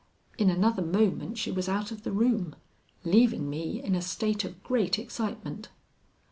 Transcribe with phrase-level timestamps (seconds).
[0.39, 2.55] In another moment she was out of the room,
[3.03, 5.69] leaving me in a state of great excitement.